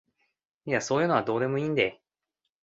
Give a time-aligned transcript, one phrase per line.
[0.65, 2.01] いやそういうのはどうでもいいんで